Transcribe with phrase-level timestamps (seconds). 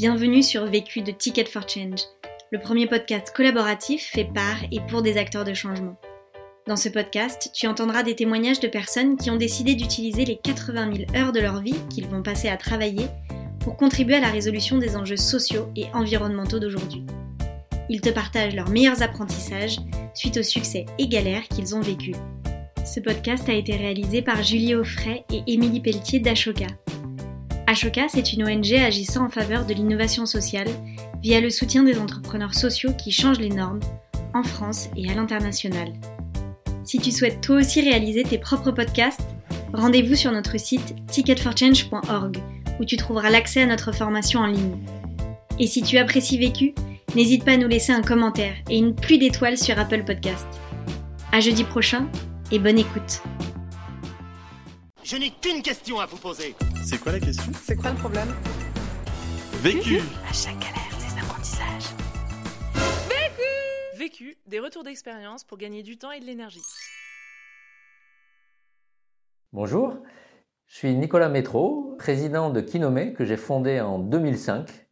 [0.00, 2.00] Bienvenue sur Vécu de Ticket for Change,
[2.50, 6.00] le premier podcast collaboratif fait par et pour des acteurs de changement.
[6.66, 10.96] Dans ce podcast, tu entendras des témoignages de personnes qui ont décidé d'utiliser les 80
[11.12, 13.08] 000 heures de leur vie qu'ils vont passer à travailler
[13.58, 17.04] pour contribuer à la résolution des enjeux sociaux et environnementaux d'aujourd'hui.
[17.90, 19.80] Ils te partagent leurs meilleurs apprentissages
[20.14, 22.16] suite aux succès et galères qu'ils ont vécus.
[22.86, 26.68] Ce podcast a été réalisé par Julie Offray et Émilie Pelletier d'Ashoka.
[27.70, 30.66] Ashoka, c'est une ONG agissant en faveur de l'innovation sociale
[31.22, 33.78] via le soutien des entrepreneurs sociaux qui changent les normes
[34.34, 35.92] en France et à l'international.
[36.82, 39.28] Si tu souhaites toi aussi réaliser tes propres podcasts,
[39.72, 42.38] rendez-vous sur notre site ticketforchange.org
[42.80, 44.78] où tu trouveras l'accès à notre formation en ligne.
[45.60, 46.74] Et si tu apprécies Vécu,
[47.16, 50.46] N'hésite pas à nous laisser un commentaire et une pluie d'étoiles sur Apple Podcast.
[51.32, 52.08] À jeudi prochain
[52.52, 53.22] et bonne écoute.
[55.02, 56.54] Je n'ai qu'une question à vous poser.
[56.82, 57.52] C'est quoi la question?
[57.62, 58.28] C'est quoi le problème?
[59.62, 61.94] Vécu À chaque galère, des apprentissages.
[63.08, 66.62] Vécu Vécu, des retours d'expérience pour gagner du temps et de l'énergie.
[69.52, 69.98] Bonjour,
[70.66, 74.86] je suis Nicolas Métro, président de Kinomé que j'ai fondé en 2005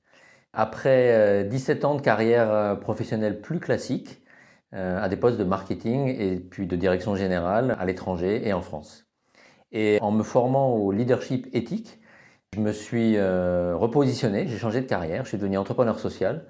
[0.52, 4.22] après 17 euh, ans de carrière euh, professionnelle plus classique,
[4.74, 8.60] euh, à des postes de marketing et puis de direction générale à l'étranger et en
[8.60, 9.07] France.
[9.72, 11.98] Et en me formant au leadership éthique,
[12.54, 16.46] je me suis repositionné, j'ai changé de carrière, je suis devenu entrepreneur social.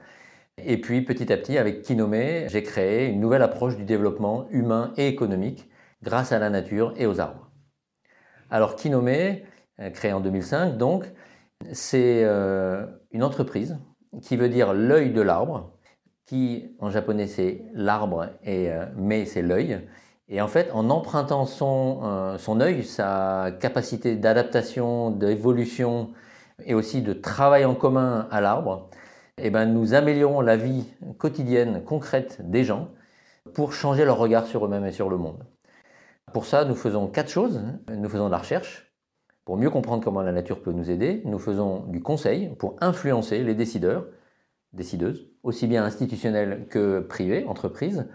[0.58, 4.92] Et puis petit à petit, avec Kinomé, j'ai créé une nouvelle approche du développement humain
[4.96, 5.68] et économique
[6.02, 7.50] grâce à la nature et aux arbres.
[8.50, 9.44] Alors Kinomé,
[9.94, 11.04] créé en 2005, donc,
[11.72, 13.78] c'est une entreprise
[14.22, 15.72] qui veut dire l'œil de l'arbre,
[16.26, 19.80] qui en japonais c'est l'arbre et euh, mais c'est l'œil.
[20.28, 26.10] Et en fait, en empruntant son, euh, son œil, sa capacité d'adaptation, d'évolution
[26.64, 28.90] et aussi de travail en commun à l'arbre,
[29.38, 30.84] eh ben, nous améliorons la vie
[31.16, 32.88] quotidienne, concrète des gens
[33.54, 35.44] pour changer leur regard sur eux-mêmes et sur le monde.
[36.32, 37.62] Pour ça, nous faisons quatre choses.
[37.88, 38.88] Nous faisons de la recherche,
[39.48, 43.42] pour mieux comprendre comment la nature peut nous aider, nous faisons du conseil pour influencer
[43.42, 44.04] les décideurs,
[44.74, 48.06] décideuses, aussi bien institutionnels que privés, entreprises.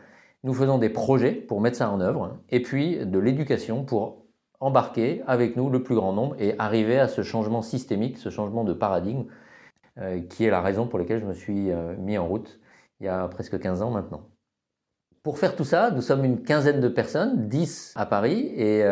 [0.43, 4.25] Nous faisons des projets pour mettre ça en œuvre, et puis de l'éducation pour
[4.59, 8.63] embarquer avec nous le plus grand nombre et arriver à ce changement systémique, ce changement
[8.63, 9.25] de paradigme,
[9.99, 12.59] euh, qui est la raison pour laquelle je me suis euh, mis en route
[12.99, 14.29] il y a presque 15 ans maintenant.
[15.23, 18.83] Pour faire tout ça, nous sommes une quinzaine de personnes, 10 à Paris et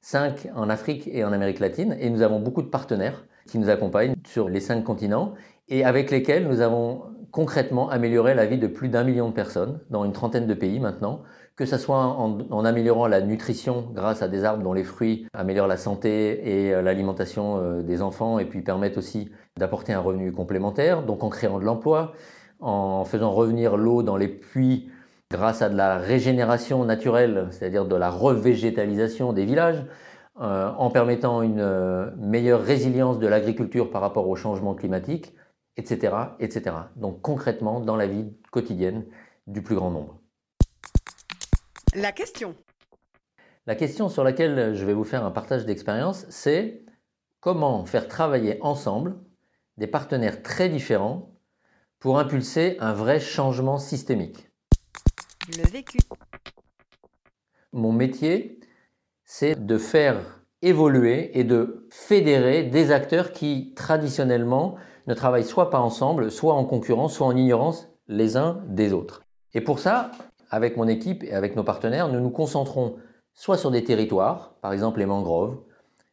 [0.00, 1.96] 5 euh, en Afrique et en Amérique latine.
[1.98, 5.34] Et nous avons beaucoup de partenaires qui nous accompagnent sur les cinq continents
[5.68, 9.80] et avec lesquels nous avons concrètement amélioré la vie de plus d'un million de personnes
[9.90, 11.22] dans une trentaine de pays maintenant,
[11.56, 15.66] que ce soit en, améliorant la nutrition grâce à des arbres dont les fruits améliorent
[15.66, 20.32] la santé et euh, l'alimentation euh, des enfants et puis permettent aussi d'apporter un revenu
[20.32, 22.12] complémentaire, donc en créant de l'emploi,
[22.60, 24.90] en faisant revenir l'eau dans les puits
[25.30, 29.84] grâce à de la régénération naturelle, c'est-à-dire de la revégétalisation des villages,
[30.40, 35.34] euh, en permettant une meilleure résilience de l'agriculture par rapport au changement climatique,
[35.80, 36.76] etc., etc.
[36.96, 39.06] Donc concrètement dans la vie quotidienne
[39.46, 40.20] du plus grand nombre.
[41.94, 42.54] La question.
[43.66, 46.84] La question sur laquelle je vais vous faire un partage d'expérience, c'est
[47.40, 49.16] comment faire travailler ensemble
[49.76, 51.34] des partenaires très différents
[51.98, 54.50] pour impulser un vrai changement systémique.
[55.56, 55.98] Le vécu.
[57.72, 58.60] Mon métier,
[59.24, 64.76] c'est de faire évoluer et de fédérer des acteurs qui traditionnellement
[65.06, 69.22] ne travaillent soit pas ensemble, soit en concurrence, soit en ignorance les uns des autres.
[69.54, 70.10] Et pour ça,
[70.50, 72.96] avec mon équipe et avec nos partenaires, nous nous concentrons
[73.34, 75.56] soit sur des territoires, par exemple les mangroves,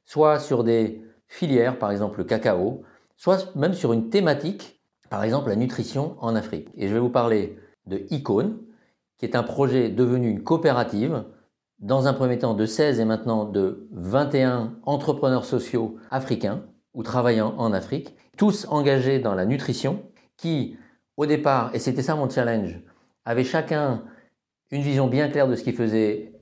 [0.06, 2.84] soit sur des filières, par exemple le cacao,
[3.18, 6.69] soit même sur une thématique, par exemple la nutrition en Afrique.
[6.75, 8.59] Et je vais vous parler de Icône,
[9.18, 11.24] qui est un projet devenu une coopérative,
[11.79, 17.55] dans un premier temps de 16 et maintenant de 21 entrepreneurs sociaux africains ou travaillant
[17.57, 20.01] en Afrique, tous engagés dans la nutrition,
[20.37, 20.78] qui
[21.17, 22.79] au départ, et c'était ça mon challenge,
[23.25, 24.03] avaient chacun
[24.72, 26.34] une vision bien claire de ce qu'ils faisaient,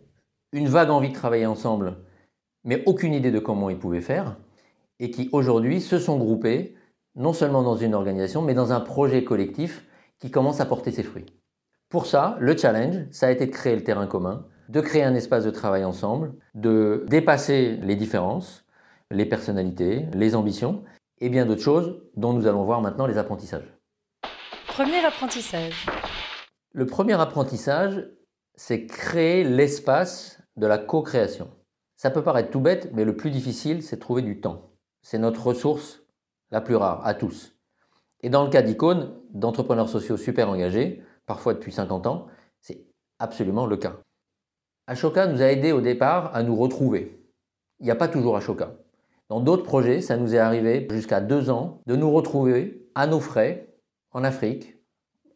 [0.52, 1.98] une vague envie de travailler ensemble,
[2.64, 4.38] mais aucune idée de comment ils pouvaient faire,
[5.00, 6.76] et qui aujourd'hui se sont groupés,
[7.16, 9.86] non seulement dans une organisation, mais dans un projet collectif
[10.20, 11.26] qui commence à porter ses fruits.
[11.90, 15.16] Pour ça, le challenge, ça a été de créer le terrain commun, de créer un
[15.16, 18.66] espace de travail ensemble, de dépasser les différences,
[19.12, 20.84] les personnalités, les ambitions
[21.20, 23.78] et bien d'autres choses dont nous allons voir maintenant les apprentissages.
[24.68, 25.86] Premier apprentissage.
[26.74, 28.10] Le premier apprentissage,
[28.56, 31.50] c'est créer l'espace de la co-création.
[31.96, 34.72] Ça peut paraître tout bête, mais le plus difficile, c'est trouver du temps.
[35.02, 36.04] C'est notre ressource
[36.52, 37.56] la plus rare à tous.
[38.22, 42.28] Et dans le cas d'Icône, d'entrepreneurs sociaux super engagés, parfois depuis 50 ans,
[42.60, 42.86] c'est
[43.20, 43.98] absolument le cas.
[44.88, 47.20] Ashoka nous a aidés au départ à nous retrouver.
[47.80, 48.76] Il n'y a pas toujours Ashoka.
[49.30, 53.20] Dans d'autres projets, ça nous est arrivé jusqu'à deux ans de nous retrouver à nos
[53.20, 53.74] frais
[54.12, 54.78] en Afrique,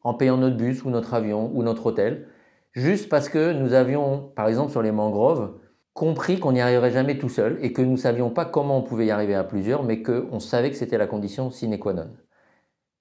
[0.04, 2.28] en payant notre bus ou notre avion ou notre hôtel,
[2.74, 5.58] juste parce que nous avions, par exemple sur les mangroves,
[5.94, 8.84] compris qu'on n'y arriverait jamais tout seul et que nous ne savions pas comment on
[8.84, 12.12] pouvait y arriver à plusieurs, mais qu'on savait que c'était la condition sine qua non.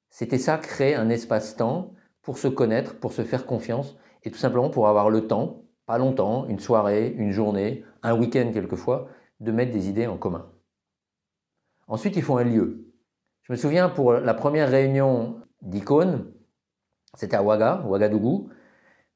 [0.09, 1.93] C'était ça, créer un espace-temps
[2.23, 5.97] pour se connaître, pour se faire confiance et tout simplement pour avoir le temps, pas
[5.97, 9.09] longtemps, une soirée, une journée, un week-end quelquefois,
[9.41, 10.45] de mettre des idées en commun.
[11.89, 12.93] Ensuite, il faut un lieu.
[13.45, 16.27] Je me souviens pour la première réunion d'Icône,
[17.15, 18.51] c'était à Ouaga, Ouagadougou,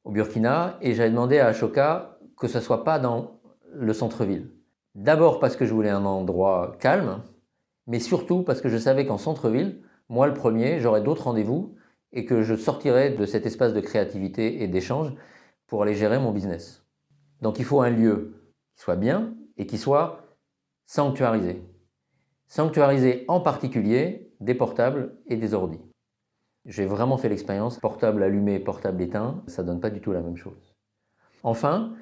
[0.04, 3.38] au Burkina, et j'avais demandé à Ashoka que ce soit pas dans
[3.74, 4.48] le centre-ville.
[4.94, 7.20] D'abord parce que je voulais un endroit calme,
[7.86, 11.74] mais surtout parce que je savais qu'en centre-ville, moi le premier, j'aurais d'autres rendez-vous
[12.14, 15.12] et que je sortirais de cet espace de créativité et d'échange
[15.72, 16.84] pour aller gérer mon business.
[17.40, 18.34] Donc il faut un lieu
[18.76, 20.36] qui soit bien et qui soit
[20.84, 21.62] sanctuarisé.
[22.46, 25.80] Sanctuarisé en particulier des portables et des ordis.
[26.66, 30.36] J'ai vraiment fait l'expérience, portable allumé, portable éteint, ça donne pas du tout la même
[30.36, 30.76] chose.
[31.42, 31.94] Enfin,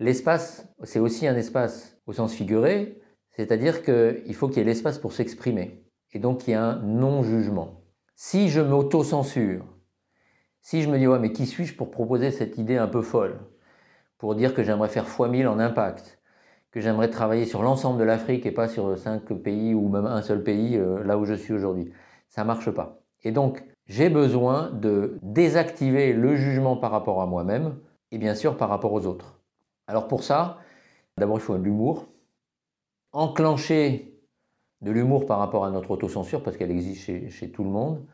[0.00, 3.00] l'espace, c'est aussi un espace au sens figuré,
[3.30, 5.84] c'est-à-dire qu'il faut qu'il y ait l'espace pour s'exprimer.
[6.10, 7.84] Et donc il y a un non-jugement.
[8.16, 9.64] Si je m'auto-censure,
[10.64, 13.38] si je me dis mais qui suis-je pour proposer cette idée un peu folle,
[14.18, 16.18] pour dire que j'aimerais faire x 1000 en impact,
[16.72, 20.22] que j'aimerais travailler sur l'ensemble de l'Afrique et pas sur cinq pays ou même un
[20.22, 21.92] seul pays euh, là où je suis aujourd'hui,
[22.28, 22.98] ça marche pas.
[23.22, 27.76] Et donc j'ai besoin de désactiver le jugement par rapport à moi-même
[28.10, 29.38] et bien sûr par rapport aux autres.
[29.86, 30.58] Alors pour ça,
[31.18, 32.06] d'abord il faut de l'humour,
[33.12, 34.18] enclencher
[34.80, 38.04] de l'humour par rapport à notre autocensure, parce qu'elle existe chez, tout le monde,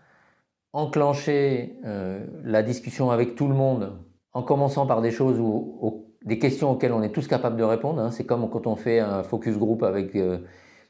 [0.72, 3.98] enclencher euh, la discussion avec tout le monde,
[4.32, 8.00] en commençant par des choses ou des questions auxquelles on est tous capables de répondre.
[8.00, 8.10] Hein.
[8.10, 10.38] C'est comme quand on fait un focus group avec euh,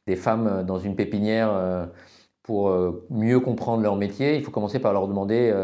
[0.07, 1.87] des femmes dans une pépinière euh,
[2.43, 2.75] pour
[3.11, 4.37] mieux comprendre leur métier.
[4.37, 5.55] Il faut commencer par leur demander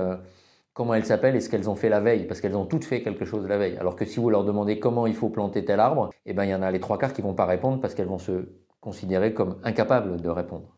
[0.72, 3.02] comment elles s'appellent et ce qu'elles ont fait la veille, parce qu'elles ont toutes fait
[3.02, 3.76] quelque chose la veille.
[3.78, 6.50] Alors que si vous leur demandez comment il faut planter tel arbre, eh ben il
[6.50, 9.34] y en a les trois quarts qui vont pas répondre parce qu'elles vont se considéré
[9.34, 10.75] comme incapable de répondre.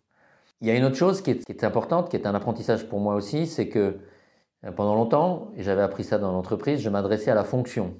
[0.61, 3.15] Il y a une autre chose qui est, importante, qui est un apprentissage pour moi
[3.15, 3.99] aussi, c'est que
[4.65, 7.97] euh, pendant longtemps, et j'avais appris ça dans l'entreprise, je m'adressais à la fonction,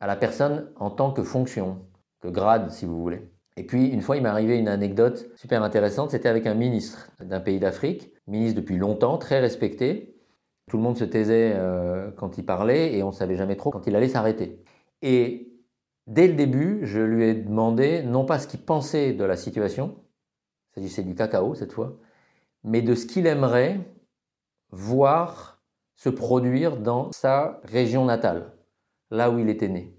[0.00, 1.86] à la personne en tant que fonction,
[2.20, 3.30] que grade si vous voulez.
[3.56, 7.10] Et puis une fois, il m'est arrivé une anecdote super intéressante, c'était avec un ministre
[7.20, 10.16] d'un pays d'Afrique, ministre depuis longtemps, très respecté.
[10.70, 13.70] Tout le monde se taisait euh, quand il parlait et on ne savait jamais trop
[13.70, 14.62] quand il allait s'arrêter.
[15.02, 15.52] Et
[16.06, 19.96] Dès le début, je lui ai demandé non pas ce qu'il pensait de la situation,
[20.72, 21.96] il s'agissait du cacao cette fois,
[22.64, 23.80] mais de ce qu'il aimerait
[24.70, 25.62] voir
[25.96, 28.52] se produire dans sa région natale,
[29.10, 29.94] là où il était né.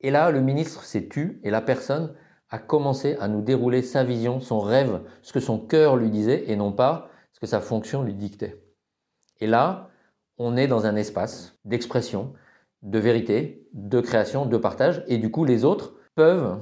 [0.00, 2.14] Et là, le ministre s'est tu et la personne
[2.50, 6.44] a commencé à nous dérouler sa vision, son rêve, ce que son cœur lui disait
[6.50, 8.62] et non pas ce que sa fonction lui dictait.
[9.40, 9.90] Et là,
[10.38, 12.32] on est dans un espace d'expression,
[12.82, 15.02] de vérité, de création, de partage.
[15.08, 16.60] Et du coup, les autres peuvent,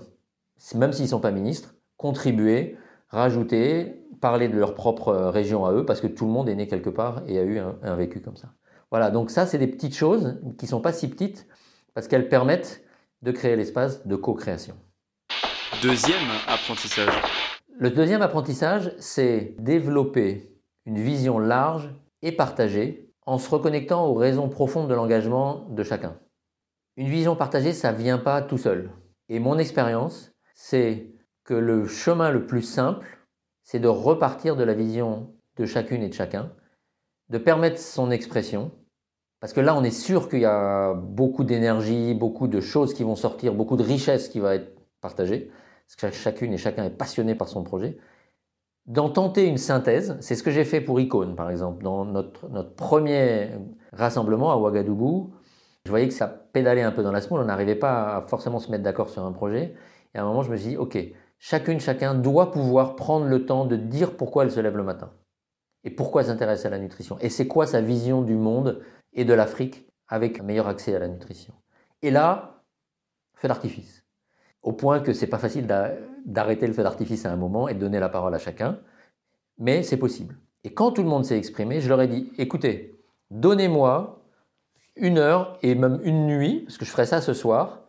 [0.74, 2.76] même s'ils ne sont pas ministres, contribuer,
[3.12, 6.66] rajouter, parler de leur propre région à eux, parce que tout le monde est né
[6.66, 8.48] quelque part et a eu un, vécu comme ça.
[8.90, 11.46] Voilà, donc ça, c'est des petites choses qui ne sont pas si petites,
[11.94, 12.82] parce qu'elles permettent
[13.22, 14.74] de créer l'espace de co-création.
[15.82, 17.12] Deuxième apprentissage.
[17.78, 20.52] Le deuxième apprentissage, c'est développer
[20.86, 26.18] une vision large et partagée en se reconnectant aux raisons profondes de l'engagement de chacun.
[26.96, 28.90] Une vision partagée, ça ne vient pas tout seul.
[29.28, 31.12] Et mon expérience, c'est
[31.44, 33.06] que le chemin le plus simple,
[33.62, 36.52] c'est de repartir de la vision de chacune et de chacun,
[37.28, 38.72] de permettre son expression,
[39.40, 43.02] parce que là, on est sûr qu'il y a beaucoup d'énergie, beaucoup de choses qui
[43.02, 45.50] vont sortir, beaucoup de richesses qui vont être partagées,
[45.86, 47.98] parce que chacune et chacun est passionné par son projet
[48.86, 50.16] d'en tenter une synthèse.
[50.20, 51.82] C'est ce que j'ai fait pour Icône, par exemple.
[51.84, 53.50] Dans notre, notre premier
[53.92, 55.32] rassemblement à Ouagadougou,
[55.84, 58.58] je voyais que ça pédalait un peu dans la smoule, on n'arrivait pas à forcément
[58.58, 59.74] se mettre d'accord sur un projet.
[60.14, 60.98] Et à un moment, je me suis dit, OK,
[61.42, 65.12] chacune, chacun doit pouvoir prendre le temps de dire pourquoi elle se lève le matin.
[65.82, 67.18] Et pourquoi s'intéresse à la nutrition.
[67.18, 68.80] Et c'est quoi sa vision du monde
[69.12, 71.52] et de l'Afrique avec un meilleur accès à la nutrition?
[72.00, 72.62] Et là,
[73.34, 74.04] feu d'artifice
[74.62, 75.66] au point que c'est pas facile
[76.24, 78.78] d'arrêter le feu d'artifice à un moment et de donner la parole à chacun,
[79.58, 80.38] mais c'est possible.
[80.62, 82.96] Et quand tout le monde s'est exprimé, je leur ai dit, écoutez,
[83.32, 84.22] donnez-moi
[84.94, 87.80] une heure et même une nuit, parce que je ferai ça ce soir,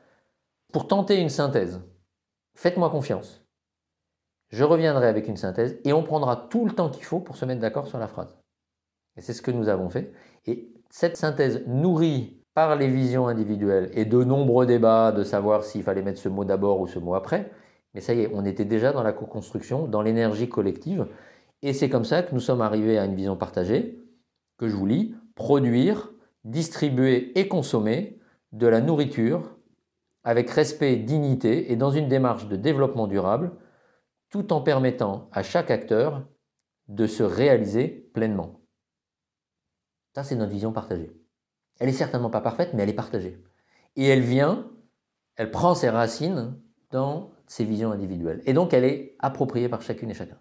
[0.71, 1.79] pour tenter une synthèse.
[2.55, 3.42] Faites-moi confiance.
[4.53, 7.43] Je reviendrai avec une synthèse et on prendra tout le temps qu'il faut pour se
[7.43, 8.37] mettre d'accord sur la phrase.
[9.17, 10.13] Et c'est ce que nous avons fait.
[10.45, 15.81] Et cette synthèse nourrie par les visions individuelles et de nombreux débats de savoir s'il
[15.81, 17.49] fallait mettre ce mot d'abord ou ce mot après,
[17.95, 21.07] mais ça y est, on était déjà dans la co-construction, dans l'énergie collective.
[21.63, 24.03] Et c'est comme ça que nous sommes arrivés à une vision partagée,
[24.59, 26.11] que je vous lis, produire,
[26.43, 28.19] distribuer et consommer
[28.51, 29.57] de la nourriture
[30.23, 33.51] avec respect, dignité et dans une démarche de développement durable,
[34.33, 36.23] tout en permettant à chaque acteur
[36.87, 38.61] de se réaliser pleinement.
[40.15, 41.15] Ça, c'est notre vision partagée.
[41.79, 43.39] Elle est certainement pas parfaite, mais elle est partagée.
[43.95, 44.71] Et elle vient,
[45.35, 46.59] elle prend ses racines
[46.89, 48.41] dans ses visions individuelles.
[48.47, 50.39] Et donc, elle est appropriée par chacune et chacun.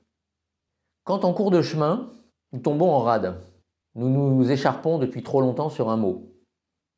[1.04, 2.14] Quand en cours de chemin,
[2.52, 3.42] nous tombons en rade,
[3.94, 6.32] nous nous écharpons depuis trop longtemps sur un mot.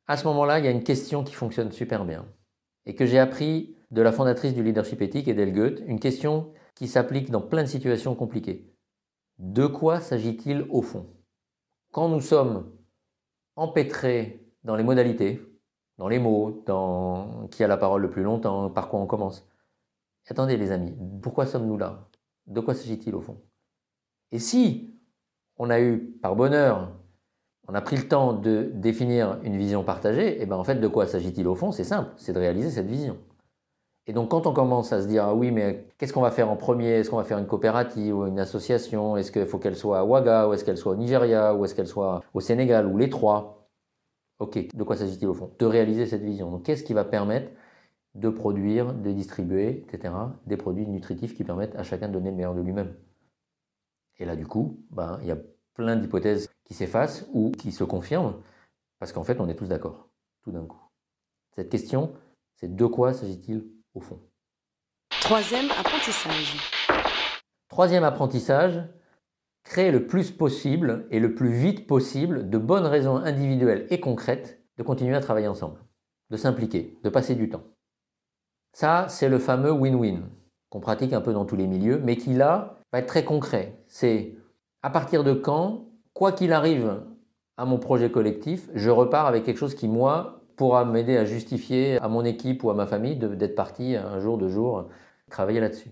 [0.07, 2.25] À ce moment-là, il y a une question qui fonctionne super bien
[2.85, 6.87] et que j'ai appris de la fondatrice du leadership éthique, Edel Goethe, une question qui
[6.87, 8.71] s'applique dans plein de situations compliquées.
[9.39, 11.07] De quoi s'agit-il au fond?
[11.91, 12.71] Quand nous sommes
[13.55, 15.41] empêtrés dans les modalités,
[15.97, 19.47] dans les mots, dans qui a la parole le plus longtemps, par quoi on commence?
[20.27, 22.09] Attendez les amis, pourquoi sommes-nous là?
[22.47, 23.37] De quoi s'agit-il au fond?
[24.31, 24.93] Et si
[25.57, 26.91] on a eu, par bonheur,
[27.67, 30.75] on a pris le temps de définir une vision partagée, et eh bien en fait,
[30.75, 31.71] de quoi s'agit-il au fond?
[31.71, 33.17] C'est simple, c'est de réaliser cette vision.
[34.07, 36.49] Et donc quand on commence à se dire, ah oui, mais qu'est-ce qu'on va faire
[36.51, 36.89] en premier?
[36.99, 39.17] Est-ce qu'on va faire une coopérative ou une association?
[39.17, 41.73] Est-ce qu'il faut qu'elle soit à Ouaga ou est-ce qu'elle soit au Nigeria ou est-ce
[41.73, 42.85] qu'elle soit au Sénégal?
[42.85, 43.67] Ou les trois?
[44.39, 45.51] Ok, de quoi s'agit-il au fond?
[45.57, 46.51] De réaliser cette vision.
[46.51, 47.51] Donc qu'est-ce qui va permettre
[48.13, 50.13] de produire, de distribuer, etc.,
[50.45, 52.93] des produits nutritifs qui permettent à chacun de donner le meilleur de lui-même?
[54.19, 55.37] Et là, du coup, ben, il y a
[55.73, 58.35] plein d'hypothèses qui s'effacent ou qui se confirment,
[58.99, 60.07] parce qu'en fait, on est tous d'accord,
[60.43, 60.81] tout d'un coup.
[61.55, 62.13] Cette question,
[62.55, 63.65] c'est de quoi s'agit-il
[63.95, 64.19] au fond
[65.21, 66.57] Troisième apprentissage.
[67.69, 68.83] Troisième apprentissage,
[69.63, 74.61] créer le plus possible et le plus vite possible de bonnes raisons individuelles et concrètes
[74.77, 75.79] de continuer à travailler ensemble,
[76.29, 77.63] de s'impliquer, de passer du temps.
[78.73, 80.21] Ça, c'est le fameux win-win
[80.69, 83.83] qu'on pratique un peu dans tous les milieux, mais qui là va être très concret.
[83.87, 84.35] C'est
[84.83, 87.01] à partir de quand, quoi qu'il arrive
[87.57, 91.97] à mon projet collectif, je repars avec quelque chose qui, moi, pourra m'aider à justifier
[91.99, 94.87] à mon équipe ou à ma famille d'être parti un jour, deux jours,
[95.29, 95.91] travailler là-dessus.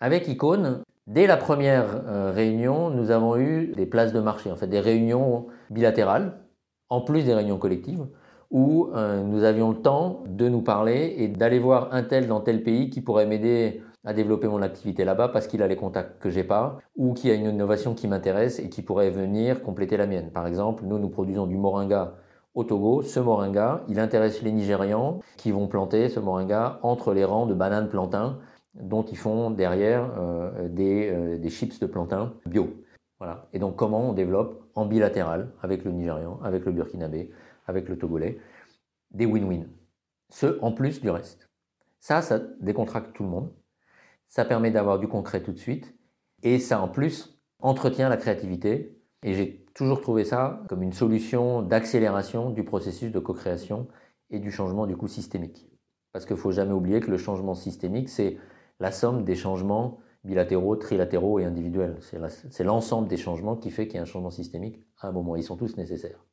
[0.00, 4.56] Avec Icône, dès la première euh, réunion, nous avons eu des places de marché, en
[4.56, 6.40] fait des réunions bilatérales,
[6.88, 8.06] en plus des réunions collectives,
[8.50, 12.40] où euh, nous avions le temps de nous parler et d'aller voir un tel dans
[12.40, 16.20] tel pays qui pourrait m'aider à développer mon activité là-bas parce qu'il a les contacts
[16.20, 19.96] que j'ai pas ou qui a une innovation qui m'intéresse et qui pourrait venir compléter
[19.96, 20.30] la mienne.
[20.32, 22.14] Par exemple, nous nous produisons du moringa
[22.54, 23.02] au Togo.
[23.02, 27.54] Ce moringa, il intéresse les Nigérians qui vont planter ce moringa entre les rangs de
[27.54, 28.38] bananes plantains
[28.74, 32.74] dont ils font derrière euh, des, euh, des, chips de plantain bio.
[33.18, 33.46] Voilà.
[33.52, 37.30] Et donc comment on développe en bilatéral avec le Nigérian, avec le Burkinabé,
[37.66, 38.38] avec le Togolais,
[39.10, 39.66] des win-win.
[40.30, 41.50] Ce en plus du reste.
[42.00, 43.52] Ça, ça décontracte tout le monde.
[44.28, 45.94] Ça permet d'avoir du concret tout de suite.
[46.42, 48.98] Et ça, en plus, entretient la créativité.
[49.22, 53.88] Et j'ai toujours trouvé ça comme une solution d'accélération du processus de co-création
[54.30, 55.68] et du changement du coup systémique.
[56.12, 58.38] Parce qu'il ne faut jamais oublier que le changement systémique, c'est
[58.80, 61.98] la somme des changements bilatéraux, trilatéraux et individuels.
[62.50, 65.36] C'est l'ensemble des changements qui fait qu'il y a un changement systémique à un moment.
[65.36, 66.24] Ils sont tous nécessaires.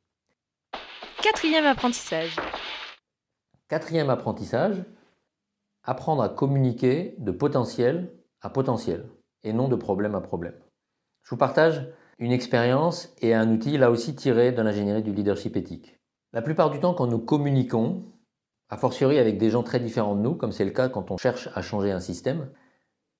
[1.22, 2.36] Quatrième apprentissage.
[3.68, 4.84] Quatrième apprentissage,
[5.84, 9.08] apprendre à communiquer de potentiel à potentiel
[9.44, 10.58] et non de problème à problème.
[11.22, 11.86] Je vous partage
[12.20, 15.98] une expérience et un outil là aussi tiré de l'ingénierie du leadership éthique.
[16.32, 18.04] La plupart du temps, quand nous communiquons,
[18.68, 21.16] a fortiori avec des gens très différents de nous, comme c'est le cas quand on
[21.16, 22.50] cherche à changer un système,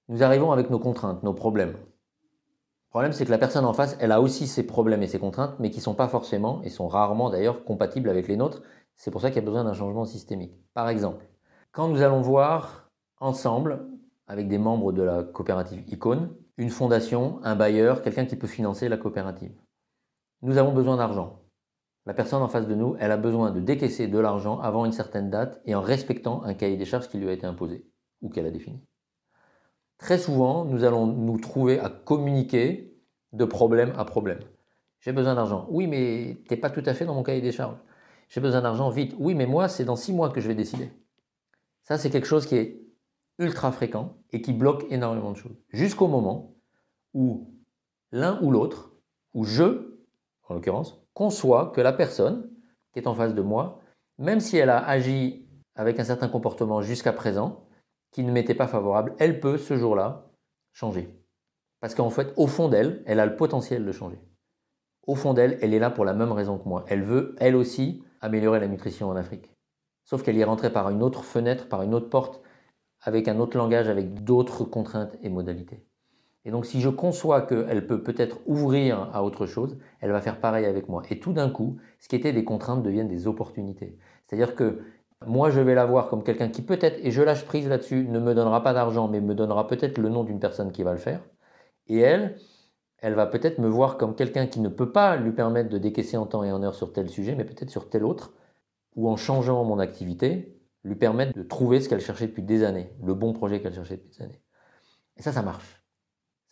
[0.09, 1.73] nous arrivons avec nos contraintes, nos problèmes.
[1.73, 5.19] Le problème, c'est que la personne en face, elle a aussi ses problèmes et ses
[5.19, 8.63] contraintes, mais qui ne sont pas forcément, et sont rarement d'ailleurs, compatibles avec les nôtres.
[8.97, 10.53] C'est pour ça qu'il y a besoin d'un changement systémique.
[10.75, 11.27] Par exemple,
[11.73, 13.87] quand nous allons voir ensemble,
[14.31, 18.89] avec des membres de la coopérative Icône, une fondation, un bailleur, quelqu'un qui peut financer
[18.89, 19.53] la coopérative.
[20.43, 21.43] Nous avons besoin d'argent.
[22.07, 24.93] La personne en face de nous, elle a besoin de décaisser de l'argent avant une
[24.93, 27.85] certaine date et en respectant un cahier des charges qui lui a été imposé
[28.23, 28.81] ou qu'elle a défini.
[29.99, 32.95] Très souvent, nous allons nous trouver à communiquer
[33.33, 34.39] de problème à problème.
[35.01, 35.67] J'ai besoin d'argent.
[35.71, 37.79] Oui, mais t'es pas tout à fait dans mon cahier des charges.
[38.29, 39.13] J'ai besoin d'argent vite.
[39.19, 40.93] Oui, mais moi, c'est dans six mois que je vais décider.
[41.83, 42.90] Ça, c'est quelque chose qui est
[43.41, 45.57] ultra fréquent et qui bloque énormément de choses.
[45.71, 46.55] Jusqu'au moment
[47.15, 47.53] où
[48.13, 48.93] l'un ou l'autre,
[49.35, 49.99] ou je,
[50.49, 52.51] en l'occurrence, conçoit que la personne
[52.93, 53.81] qui est en face de moi,
[54.19, 57.67] même si elle a agi avec un certain comportement jusqu'à présent,
[58.11, 60.31] qui ne m'était pas favorable, elle peut ce jour-là
[60.73, 61.17] changer.
[61.81, 64.21] Parce qu'en fait, au fond d'elle, elle a le potentiel de changer.
[65.07, 66.85] au fond d'elle, elle est là pour la même raison que moi.
[66.87, 69.51] Elle veut, elle aussi, améliorer la nutrition en Afrique.
[70.05, 72.43] Sauf qu'elle y est rentrée par une autre fenêtre, par une autre porte,
[73.03, 75.85] avec un autre langage, avec d'autres contraintes et modalités.
[76.45, 80.41] Et donc si je conçois qu'elle peut peut-être ouvrir à autre chose, elle va faire
[80.41, 81.03] pareil avec moi.
[81.11, 83.99] Et tout d'un coup, ce qui était des contraintes deviennent des opportunités.
[84.27, 84.81] C'est-à-dire que
[85.27, 88.19] moi, je vais la voir comme quelqu'un qui peut-être, et je lâche prise là-dessus, ne
[88.19, 90.99] me donnera pas d'argent, mais me donnera peut-être le nom d'une personne qui va le
[90.99, 91.21] faire.
[91.89, 92.37] Et elle,
[92.99, 96.17] elle va peut-être me voir comme quelqu'un qui ne peut pas lui permettre de décaisser
[96.17, 98.33] en temps et en heure sur tel sujet, mais peut-être sur tel autre,
[98.97, 102.93] ou en changeant mon activité, lui permettre de trouver ce qu'elle cherchait depuis des années,
[103.03, 104.43] le bon projet qu'elle cherchait depuis des années.
[105.17, 105.85] Et ça, ça marche.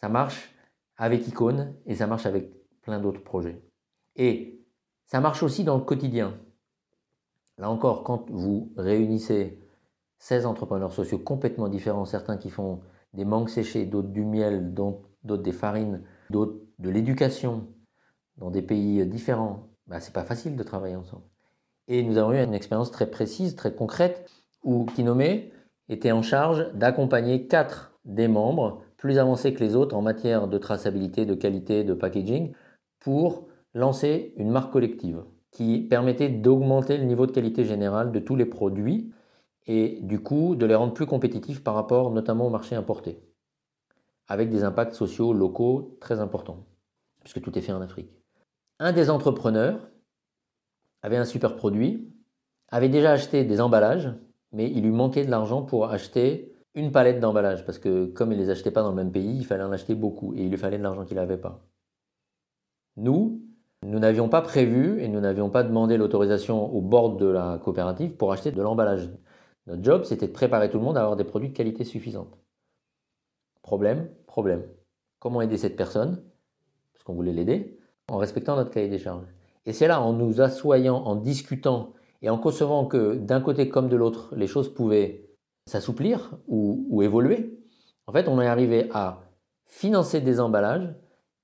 [0.00, 0.54] Ça marche
[0.96, 3.62] avec Icône et ça marche avec plein d'autres projets.
[4.16, 4.60] Et
[5.06, 6.38] ça marche aussi dans le quotidien.
[7.56, 9.58] Là encore, quand vous réunissez
[10.18, 12.82] 16 entrepreneurs sociaux complètement différents, certains qui font
[13.14, 17.68] des mangues séchées, d'autres du miel, d'autres des farines, d'autres de l'éducation,
[18.36, 21.24] dans des pays différents, bah, c'est pas facile de travailler ensemble.
[21.88, 24.30] Et nous avons eu une expérience très précise, très concrète,
[24.62, 25.22] où Kinome
[25.88, 30.58] était en charge d'accompagner quatre des membres plus avancés que les autres en matière de
[30.58, 32.52] traçabilité, de qualité, de packaging,
[33.00, 38.36] pour lancer une marque collective qui permettait d'augmenter le niveau de qualité général de tous
[38.36, 39.12] les produits
[39.66, 43.22] et du coup de les rendre plus compétitifs par rapport notamment au marché importé,
[44.26, 46.66] avec des impacts sociaux locaux très importants,
[47.20, 48.10] puisque tout est fait en Afrique.
[48.78, 49.88] Un des entrepreneurs
[51.02, 52.12] avait un super produit,
[52.70, 54.12] avait déjà acheté des emballages,
[54.52, 58.38] mais il lui manquait de l'argent pour acheter une palette d'emballages, parce que comme il
[58.38, 60.50] ne les achetait pas dans le même pays, il fallait en acheter beaucoup, et il
[60.50, 61.64] lui fallait de l'argent qu'il n'avait pas.
[62.96, 63.42] Nous,
[63.84, 68.12] nous n'avions pas prévu et nous n'avions pas demandé l'autorisation au bord de la coopérative
[68.16, 69.08] pour acheter de l'emballage.
[69.66, 72.36] Notre job, c'était de préparer tout le monde à avoir des produits de qualité suffisante.
[73.62, 74.64] Problème, problème.
[75.20, 76.22] Comment aider cette personne?
[76.92, 77.78] Parce qu'on voulait l'aider,
[78.08, 79.26] en respectant notre cahier des charges.
[79.68, 83.90] Et c'est là, en nous assoyant, en discutant et en concevant que d'un côté comme
[83.90, 85.28] de l'autre, les choses pouvaient
[85.66, 87.60] s'assouplir ou, évoluer,
[88.06, 89.20] en fait, on est arrivé à
[89.66, 90.94] financer des emballages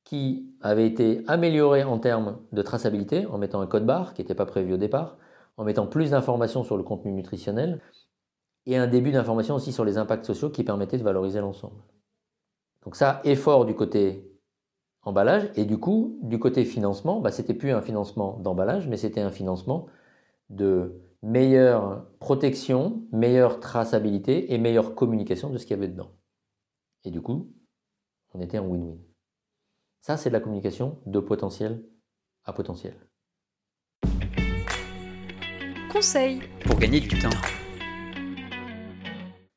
[0.05, 4.35] qui avaient été améliorés en termes de traçabilité, en mettant un code barre qui n'était
[4.35, 5.19] pas prévu au départ,
[5.59, 7.83] en mettant plus d'informations sur le contenu nutritionnel,
[8.65, 11.77] et un début d'information aussi sur les impacts sociaux qui permettaient de valoriser l'ensemble.
[12.87, 14.34] Donc ça, effort du côté
[15.05, 15.51] emballage.
[15.57, 19.31] Et du coup, du côté financement, bah, c'était plus un financement d'emballage, mais c'était un
[19.31, 19.87] financement
[20.51, 26.11] de meilleure protection, meilleure traçabilité et meilleure communication de ce qu'il y avait dedans.
[27.05, 27.53] Et du coup,
[28.35, 28.99] on était en win-win.
[30.01, 31.83] Ça, c'est de la communication de potentiel
[32.45, 32.95] à potentiel.
[35.91, 37.31] Conseil pour gagner du temps.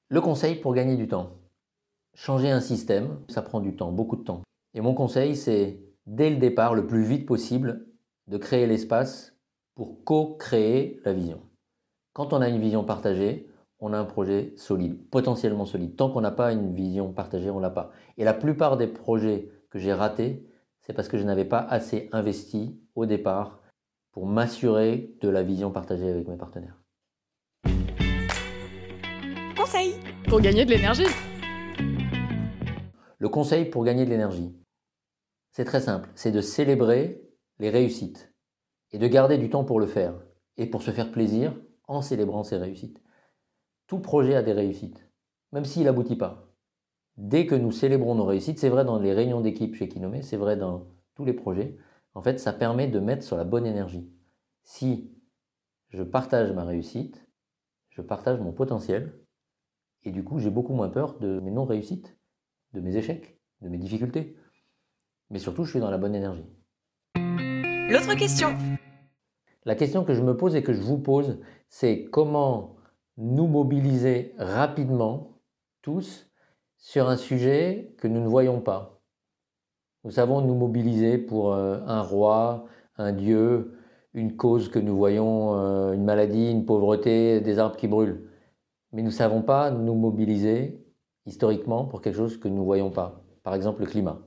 [0.09, 1.31] Le conseil pour gagner du temps.
[2.13, 4.41] Changer un système, ça prend du temps, beaucoup de temps.
[4.77, 7.87] Et mon conseil, c'est dès le départ, le plus vite possible,
[8.27, 9.35] de créer l'espace
[9.73, 11.41] pour co-créer la vision.
[12.13, 15.95] Quand on a une vision partagée, on a un projet solide, potentiellement solide.
[15.95, 17.89] Tant qu'on n'a pas une vision partagée, on l'a pas.
[18.19, 20.47] Et la plupart des projets que j'ai ratés,
[20.81, 23.59] c'est parce que je n'avais pas assez investi au départ
[24.11, 26.79] pour m'assurer de la vision partagée avec mes partenaires.
[29.57, 29.95] Conseil
[30.29, 31.07] pour gagner de l'énergie.
[33.17, 34.53] Le conseil pour gagner de l'énergie.
[35.57, 37.19] C'est très simple, c'est de célébrer
[37.57, 38.31] les réussites
[38.91, 40.13] et de garder du temps pour le faire
[40.55, 43.01] et pour se faire plaisir en célébrant ces réussites.
[43.87, 45.09] Tout projet a des réussites,
[45.53, 46.53] même s'il n'aboutit pas.
[47.17, 50.37] Dès que nous célébrons nos réussites, c'est vrai dans les réunions d'équipe chez Kinome, c'est
[50.37, 51.75] vrai dans tous les projets,
[52.13, 54.13] en fait, ça permet de mettre sur la bonne énergie.
[54.63, 55.11] Si
[55.89, 57.27] je partage ma réussite,
[57.89, 59.19] je partage mon potentiel,
[60.03, 62.15] et du coup, j'ai beaucoup moins peur de mes non-réussites,
[62.73, 64.37] de mes échecs, de mes difficultés
[65.29, 66.45] mais surtout je suis dans la bonne énergie.
[67.15, 68.49] L'autre question.
[69.65, 72.77] La question que je me pose et que je vous pose, c'est comment
[73.17, 75.41] nous mobiliser rapidement,
[75.81, 76.29] tous,
[76.77, 79.01] sur un sujet que nous ne voyons pas.
[80.03, 82.65] Nous savons nous mobiliser pour euh, un roi,
[82.97, 83.77] un dieu,
[84.13, 88.29] une cause que nous voyons, euh, une maladie, une pauvreté, des arbres qui brûlent.
[88.93, 90.85] Mais nous ne savons pas nous mobiliser
[91.25, 93.23] historiquement pour quelque chose que nous ne voyons pas.
[93.43, 94.26] Par exemple le climat.